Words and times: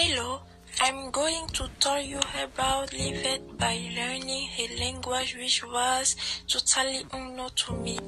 Hello, 0.00 0.42
I'm 0.80 1.10
going 1.10 1.48
to 1.54 1.68
tell 1.80 2.00
you 2.00 2.20
about 2.40 2.92
living 2.92 3.56
by 3.58 3.74
learning 3.96 4.48
a 4.56 4.78
language 4.78 5.34
which 5.36 5.64
was 5.64 6.14
totally 6.46 7.04
unknown 7.12 7.50
to 7.66 7.72
me. 7.74 7.98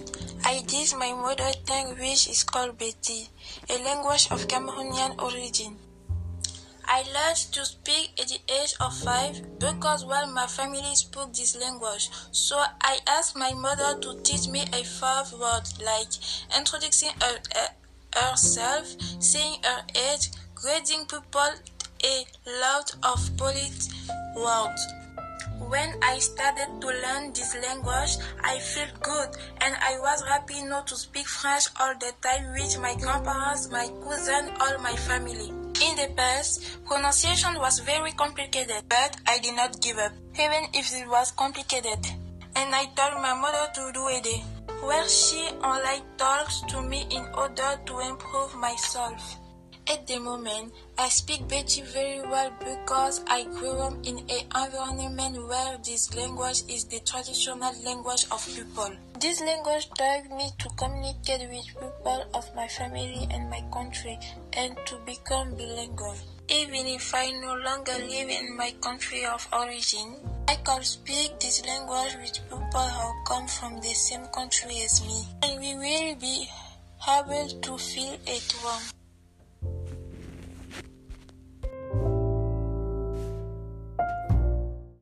I 0.44 0.62
did 0.68 0.94
my 0.96 1.12
mother 1.12 1.50
tongue 1.66 1.98
which 1.98 2.28
is 2.28 2.44
called 2.44 2.78
betty 2.78 3.28
a 3.68 3.82
language 3.82 4.28
of 4.30 4.46
Cameroonian 4.46 5.20
origin. 5.20 5.78
I 6.84 7.02
learned 7.12 7.38
to 7.54 7.64
speak 7.64 8.12
at 8.20 8.28
the 8.28 8.38
age 8.62 8.74
of 8.78 8.96
five 8.96 9.58
because 9.58 10.04
while 10.04 10.28
my 10.28 10.46
family 10.46 10.94
spoke 10.94 11.34
this 11.34 11.56
language, 11.56 12.08
so 12.30 12.56
I 12.80 13.00
asked 13.08 13.34
my 13.34 13.52
mother 13.52 13.98
to 13.98 14.22
teach 14.22 14.46
me 14.46 14.62
a 14.72 14.84
five 14.84 15.32
word 15.32 15.64
like 15.84 16.12
introducing 16.56 17.10
her, 17.20 17.40
her, 17.56 18.30
herself, 18.30 18.94
saying 19.18 19.56
her 19.64 19.82
age, 19.96 20.30
grading 20.54 21.06
people, 21.06 21.50
a 22.04 22.24
lot 22.60 22.94
of 23.02 23.36
Polish 23.36 23.88
words. 24.36 24.86
When 25.58 25.94
I 26.02 26.18
started 26.18 26.80
to 26.80 26.86
learn 26.88 27.32
this 27.32 27.54
language, 27.54 28.16
I 28.42 28.58
felt 28.58 29.00
good 29.02 29.28
and 29.60 29.76
I 29.80 29.98
was 30.00 30.22
happy 30.26 30.62
not 30.62 30.86
to 30.88 30.96
speak 30.96 31.26
French 31.26 31.64
all 31.78 31.94
the 32.00 32.12
time 32.22 32.52
with 32.52 32.78
my 32.80 32.94
grandparents, 32.94 33.70
my 33.70 33.88
cousin, 34.02 34.50
all 34.60 34.78
my 34.78 34.96
family. 34.96 35.50
In 35.82 35.96
the 35.96 36.12
past, 36.16 36.84
pronunciation 36.84 37.54
was 37.58 37.78
very 37.80 38.12
complicated, 38.12 38.82
but 38.88 39.16
I 39.26 39.38
did 39.38 39.54
not 39.54 39.80
give 39.80 39.98
up, 39.98 40.12
even 40.34 40.64
if 40.74 40.92
it 40.92 41.08
was 41.08 41.32
complicated. 41.32 41.98
And 42.56 42.74
I 42.74 42.86
told 42.96 43.14
my 43.22 43.34
mother 43.34 43.70
to 43.74 43.92
do 43.92 44.08
a 44.08 44.20
day, 44.20 44.42
where 44.82 45.08
she 45.08 45.48
online 45.62 46.02
talks 46.16 46.62
to 46.68 46.82
me 46.82 47.06
in 47.10 47.26
order 47.34 47.78
to 47.86 47.98
improve 48.00 48.54
myself. 48.56 49.36
at 49.90 50.06
the 50.06 50.20
moment, 50.20 50.72
I 50.98 51.08
speak 51.08 51.48
Betty 51.48 51.82
very 51.82 52.20
well 52.20 52.52
because 52.60 53.24
I 53.26 53.42
grew 53.44 53.72
up 53.72 53.94
in 54.04 54.18
an 54.18 54.44
environment 54.54 55.48
where 55.48 55.78
this 55.84 56.14
language 56.14 56.62
is 56.68 56.84
the 56.84 57.00
traditional 57.00 57.72
language 57.84 58.26
of 58.30 58.46
people. 58.54 58.90
This 59.18 59.40
language 59.40 59.90
taught 59.98 60.30
me 60.30 60.50
to 60.58 60.68
communicate 60.78 61.48
with 61.50 61.66
people 61.74 62.24
of 62.34 62.54
my 62.54 62.68
family 62.68 63.26
and 63.32 63.50
my 63.50 63.64
country 63.72 64.16
and 64.52 64.76
to 64.86 64.96
become 65.04 65.56
bilingual. 65.56 66.14
Even 66.48 66.86
if 66.86 67.12
I 67.12 67.30
no 67.32 67.54
longer 67.56 67.94
live 67.98 68.28
in 68.28 68.56
my 68.56 68.72
country 68.80 69.24
of 69.24 69.46
origin, 69.52 70.14
I 70.46 70.54
can 70.54 70.82
speak 70.84 71.40
this 71.40 71.66
language 71.66 72.14
with 72.22 72.38
people 72.48 72.80
who 72.80 73.24
come 73.24 73.48
from 73.48 73.80
the 73.80 73.94
same 73.94 74.26
country 74.26 74.82
as 74.84 75.04
me, 75.04 75.24
and 75.42 75.60
we 75.60 75.74
will 75.74 76.14
be 76.16 76.48
able 77.08 77.48
to 77.48 77.78
feel 77.78 78.14
at 78.26 78.52
home. 78.62 78.99